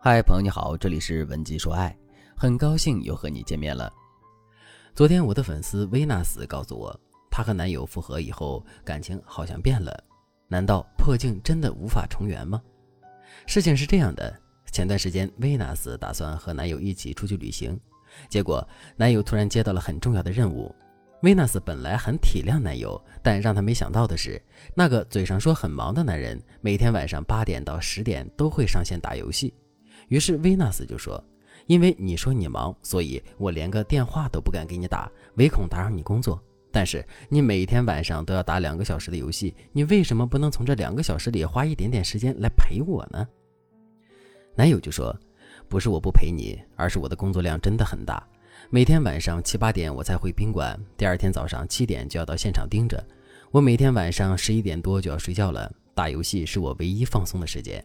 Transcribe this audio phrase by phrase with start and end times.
[0.00, 1.94] 嗨，朋友你好，这里是文姬说爱，
[2.36, 3.92] 很高兴又和你见面了。
[4.94, 9.92] 昨天我的粉丝维纳斯告诉我，她和男友复合以后，感情好像变了。
[10.46, 12.62] 难道破镜真的无法重圆吗？
[13.44, 14.32] 事情是这样的，
[14.70, 17.76] 前段时间维纳斯打算和男友一起出去旅行，
[18.30, 20.72] 结果男友突然接到了很重要的任务。
[21.22, 24.40] 维纳斯本来很体谅男友，但让她没想到的是，
[24.76, 29.52] 那个嘴上说很忙的男人，每天晚上八点到十点都会上线打游戏。
[30.06, 31.22] 于是维纳斯就说
[31.66, 36.40] ：“因为你说你忙，所以我连个电话都不敢给你打，唯恐打扰你工作。
[36.70, 43.26] 但是你每天晚上都要打两个小时的游戏，你为什么不能从这两个小时里花一点点时间来陪我呢？”
[44.54, 45.14] 男友就说
[45.68, 48.22] ：“不是我不陪你，而是我的工作量真的很大。”
[48.70, 53.02] 每天晚上七八点我才回宾馆，第二天早上七点就要到现场盯着。
[53.50, 57.82] 我每天晚上十一点多就要睡觉了，打游戏是我唯一放松的时间。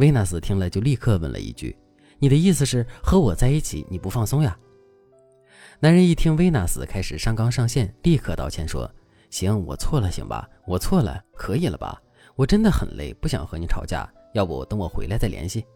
[0.00, 1.76] 维纳斯听了就立刻问了一句
[2.18, 4.58] ：“你的意思是和我在一起你不放松呀？”
[5.78, 8.90] 男人一听维纳斯开始上纲上线，立刻道歉说
[9.28, 12.00] ：“行，我错了，行吧，我错了，可以了吧？
[12.34, 15.66] 我真的很累，不想和你吵架，要不等我回来再联系。”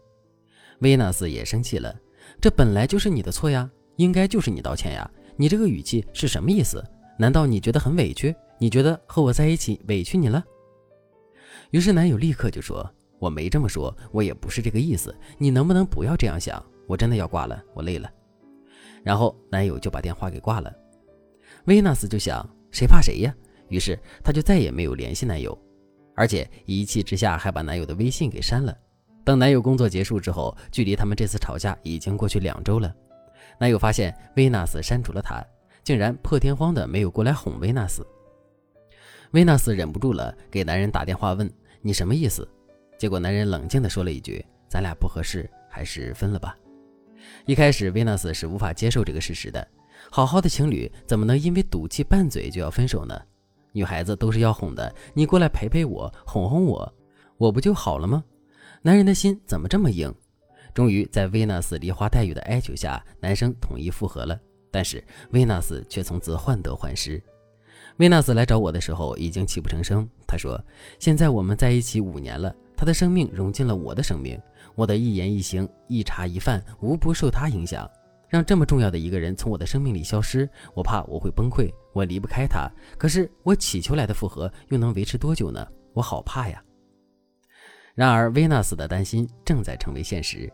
[0.81, 1.95] 维纳斯也生气了
[2.41, 5.09] ：“这本来就是你的错呀！”应该就是你道歉呀！
[5.37, 6.83] 你这个语气是什么意思？
[7.17, 8.35] 难道你觉得很委屈？
[8.57, 10.43] 你觉得和我在一起委屈你了？
[11.69, 12.91] 于是男友立刻就说
[13.25, 15.13] ：“我没这么说，我也不是这个意思。
[15.39, 16.63] 你能不能不要这样想？
[16.85, 18.07] 我真的要挂了，我累了。”
[19.03, 20.71] 然后男友就把电话给挂了。
[21.65, 23.35] 维纳斯就想：谁怕谁呀？
[23.67, 25.57] 于是他就再也没有联系男友，
[26.13, 28.77] 而且一气之下还把男友的微信给删了。
[29.23, 32.93] 等男友工作结束之后，距离他们这次吵架已经过去两周了。
[33.59, 35.43] 男友发现维纳斯删除了他，
[35.83, 38.05] 竟然破天荒的没有过来哄维纳斯。
[39.31, 42.47] 维纳斯忍不住了，给男人打电话问：“你什么意思？”
[42.97, 46.57] 结果男人冷静的说了一句：“咱俩不合适，还是分了吧。”
[47.45, 49.67] 一开始维纳斯是无法接受这个事实的，
[50.11, 53.19] 好好的情侣怎么能因为赌气拌嘴就要分手呢？
[53.71, 56.93] 女孩子都是要哄的，你过来陪陪我，哄哄我，
[57.37, 58.23] 我不就好了吗？
[58.81, 60.13] 男人的心怎么这么硬？
[60.73, 64.39] 终于在维纳斯梨花带雨的哀求下，男生同意复合了。
[64.71, 65.01] 但是
[65.31, 67.21] 维纳斯却从此患得患失。
[67.97, 70.07] 维纳斯来找我的时候已经泣不成声。
[70.27, 70.61] 他说
[70.99, 74.39] ：“现在我们在一起五年了，他的生命融进了我的生命，
[74.75, 77.89] 我的一言一行、一茶一饭，无不受他影响。
[78.27, 82.69] 让这么重要的一个人从我的生命里消失，我怕我会崩溃，我离不开他。
[82.97, 85.65] 可是我祈求来的复合又能维持多久呢？
[85.93, 86.61] 我好怕呀！”
[87.95, 90.51] 然而维纳斯的担心正在成为现实。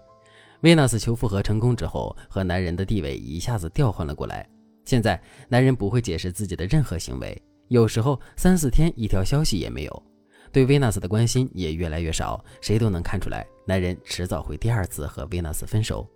[0.61, 4.47] 维纳斯求复合成功之后，和男人的地位一下子调换了过来。
[4.85, 10.03] 现在，男人不会解释自己的任何行为，有时候三四天一条消息也没有，
[10.51, 12.43] 对维纳斯的关心也越来越少。
[12.61, 16.07] 谁都能看出来，男人迟早会第二次和维纳斯分手。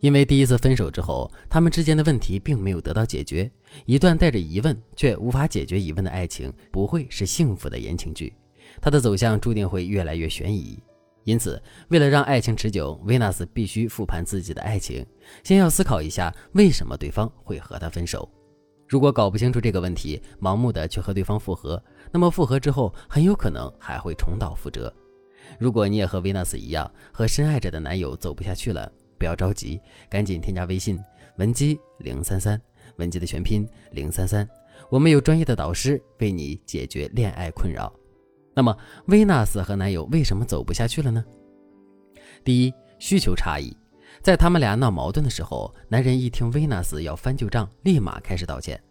[0.00, 3.50] 因为第一次分手之后，他们之间的问题并没有得到解决。
[3.86, 8.34] 一段带着疑问却无法解决疑问的爱情，不会是幸福的言情剧，
[8.82, 10.78] 它的走向注定会越来越悬疑。
[11.22, 15.06] 因此，为了让爱情持久，维纳斯必须复盘自己的爱情，
[15.42, 18.28] 先要思考一下为什么对方会和他分手。
[18.94, 21.82] 如果搞不清楚这个问题，盲目的去和对方复合，
[22.12, 24.94] 那么复合之后很有可能还会重蹈覆辙。
[25.58, 28.88] 如果你也和维纳斯一样，和深爱着的男友走不下去了，
[29.18, 30.96] 不要着急，赶紧添加微信
[31.38, 32.56] 文姬零三三，
[32.94, 34.48] 文姬的全拼零三三，
[34.88, 37.92] 我们有专业的导师为你解决恋爱困扰。
[38.54, 41.24] 那么，维纳斯和男友为什么走不下去了呢？
[42.44, 43.76] 第一，需求差异。
[44.24, 48.82] 在他们俩闹矛盾的时候，男人一听维纳斯要翻旧账，立马开始道歉。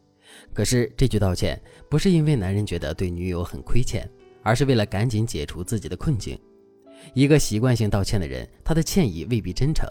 [0.53, 4.07] 可是这句道歉不是因为男人觉得对女友很亏欠，
[4.43, 6.39] 而是为了赶紧解除自己的困境。
[7.15, 9.89] 一个习惯性道歉的人，他的歉意未必真诚。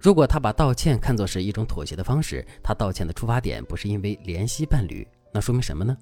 [0.00, 5.96] 如果他把道歉看作是一种妥协的方式，他道歉的出发点不是因为怜惜伴侣，那说明什么呢？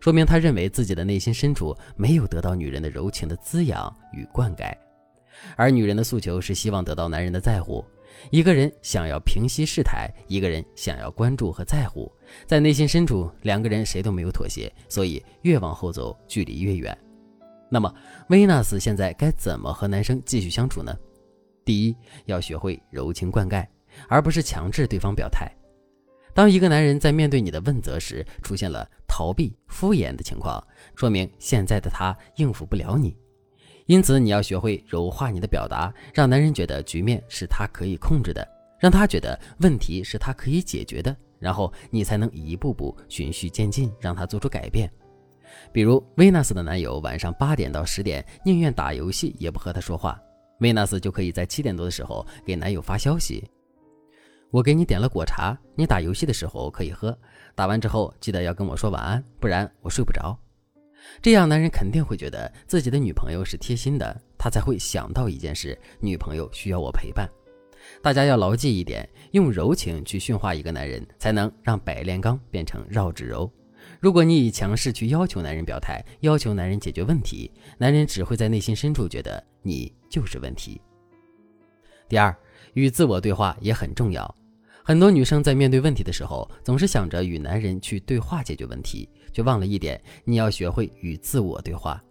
[0.00, 4.76] 说明他认为自己的内心深处没有得到女人的柔情的滋养与灌溉，
[5.54, 7.84] 而女人的诉求是希望得到男人的在乎。
[8.30, 12.10] 一个人想要平息事态，一个人想要关注和在乎，
[12.46, 16.96] 在内心深处，两个人谁都没有妥协，所以越往后走，距离越远。
[17.70, 17.94] 那么，
[18.28, 20.96] 维纳斯现在该怎么和男生继续相处呢？
[21.64, 21.96] 第一，
[22.26, 23.66] 要学会柔情灌溉，
[24.08, 25.50] 而不是强制对方表态。
[26.34, 30.64] 当一个男人在面对你的问责时出现了逃避、敷衍的情况，
[30.94, 33.16] 说明现在的他应付不了你。
[33.90, 38.48] 因此，你要学会柔化你的表达，让男人觉得局面是他可以控制的，
[38.78, 44.88] 让他觉得问题是他可以解决的，然后你才能一步步循序渐进，让他做出改变。
[45.72, 50.16] 比如，维纳斯的男友晚上八点到十点宁愿打游戏也不和他说话，
[50.60, 53.44] 维纳斯就可以在七点多的时候给男友发消息
[54.52, 57.18] ：“我给你点了果茶，你打游戏的时候可以喝。
[57.56, 60.38] 打完之后记得要跟我说晚安，不然我睡不着。”
[61.22, 67.28] 这样男人肯定会觉得自己的女朋友是贴心的，他才会想到一件事：女朋友需要我陪伴。
[68.02, 73.50] 大家要牢记一点：用柔情去驯化一个男人，才能让百炼钢变成绕指柔。
[73.98, 80.80] 如果你以强势去要求男人表态，要求男人解决问题，男人只会在内心深处觉得你就是问题。
[82.08, 82.34] 第二，
[82.74, 84.34] 与自我对话也很重要。
[84.90, 92.02] 很多女生在面对问题的时候，总是想着与男人去对话解决问题，却忘了一点：你要学会与自我对话。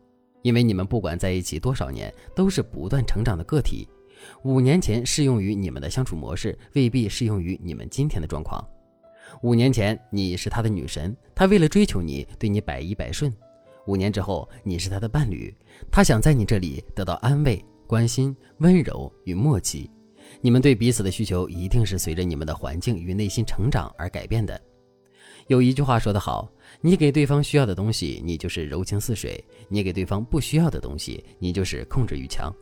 [0.44, 3.86] 因为你们不管在一起多少年，都是不断成长的个体。
[4.46, 8.66] 五年前适用于你们的相处模式，未必适用于你们今天的状况。
[9.42, 13.30] 五年前你是他的女神，他为了追求你，对你百依百顺。
[13.88, 15.54] 五年之后你是他的伴侣，
[15.92, 19.92] 他想在你这里得到安慰、关心、温柔与默契。
[20.42, 24.60] 你们对彼此的需求一定是随着你们的环境与内心成长而改变的。
[25.48, 26.48] 有一句话说得好：
[26.80, 29.34] 你给对方需要的东西，你就是柔情似水；
[29.68, 32.54] 你给对方不需要的东西，你就是控制欲强。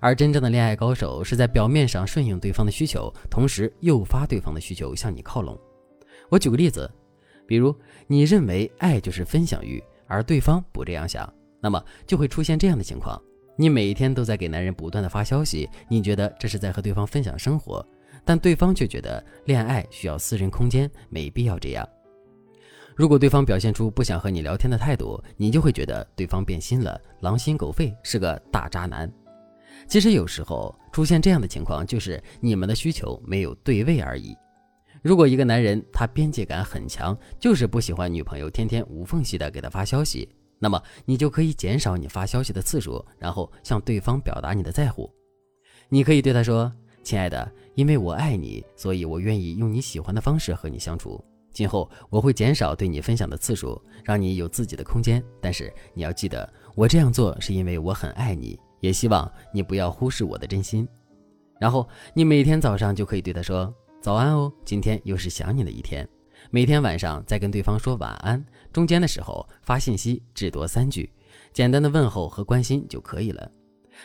[0.00, 5.58] 而真正的恋爱高手是在表面上顺应对方的需求，同时诱发对方的需求向你靠拢。
[6.28, 6.90] 我举个例子，
[7.46, 7.74] 比如
[8.06, 11.32] 你认为爱就是分享欲，而对方不这样想，
[11.62, 13.18] 那么就会出现这样的情况：
[13.60, 17.84] 你每天都在给男人不断的发消息，你觉得这是在和对方分享生活，
[18.24, 21.86] 但对方却觉得恋爱需要私人空间，没必要这样。
[22.94, 29.12] 如果对方表现出不想和你聊天的态度，你就会觉得对方变心了，狼心狗肺，是个大渣男。
[29.88, 34.36] 其实有时候出现这样的情况，就是你们的需求没有对位而已。
[35.02, 40.28] 如果一个男人他边界感很强，就是不喜欢女朋友天天无缝隙的给他发消息，
[40.58, 45.10] 那么你就可以减少你发消息的次数，然后向对方表达你的在乎。
[45.88, 46.72] 你可以对他说
[47.02, 51.22] ：“亲爱的，因为我爱你，所以我愿意用你喜欢的方式和你相处。
[51.52, 55.22] 今后我会减少对你分享的次数，让你有自己的空间。
[55.40, 60.86] 但是你要记得，我这样做是因为我很爱你，也希望你不要忽视我的真心。”
[61.58, 63.72] 然后你每天早上就可以对他说。
[64.00, 66.08] 早安哦，今天又是想你的一天。
[66.50, 71.10] 每天晚上再跟对方说晚安，中间的时候发信息只多三句，
[71.52, 73.50] 简单的问候和关心就可以了。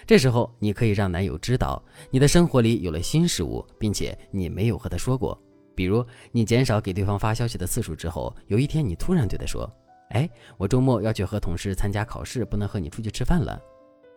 [0.05, 5.39] 这时候你可以让男友知道你的生活里有了新事物，并且你没有和他说过。
[5.75, 9.71] 比如你减少给对方发消息的次数之后，有一天你突然对他说
[10.09, 13.59] ：“哎，我周末要去和同事参加考试，不能和你出去吃饭了。”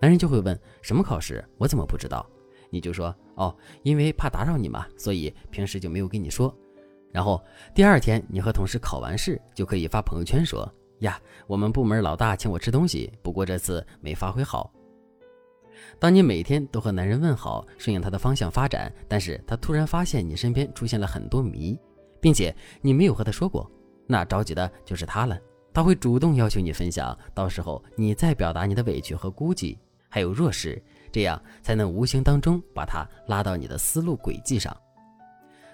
[0.00, 1.42] 男人就会问：“什么考试？
[1.58, 2.28] 我怎么不知道？”
[2.68, 6.54] 你就说哦，因为怕打扰你嘛，所以平时就没有跟你说。
[7.16, 7.42] 然后
[7.74, 14.70] 第二天你和同事考完试，就可以发朋友圈说呀，我们部门老大请我吃东西，不过这次没发挥好。
[15.98, 21.80] 当你每天都和男人问好，顺应他的方向发展，但是他突然发现你身边出现了很多谜，
[22.20, 23.66] 并且你没有和他说过，
[24.06, 25.38] 那着急的就是他了。
[25.72, 29.78] 他会主动要求你分享，到时候你再表达你的委屈和孤寂，
[30.10, 30.82] 还有弱势。
[31.10, 34.76] 这样才能无形当中把他拉到你的思路轨迹上。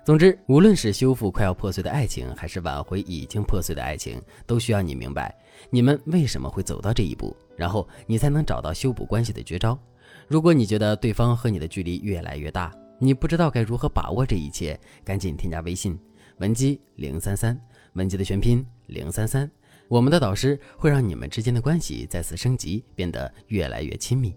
[0.04, 5.32] 总之，无论是修复快要破碎的爱情，还是挽回已经破碎的爱情，都需要你明白
[5.70, 9.78] 你们为什么会走到这一步，然后你才能找到修补关系的绝招。
[10.26, 15.97] 如果你觉得对方和你的距离越来越大，你不知道该如何把握这一切，赶紧添加微信
[16.38, 17.56] 文姬零三三，
[17.92, 19.49] 文姬的全拼零三三，
[19.87, 24.35] 我们的导师会让你们之间的关系再次升级，变得越来越亲密。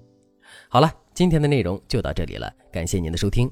[0.69, 3.51] 好了，今天的内容就到这里了，感谢您的收听。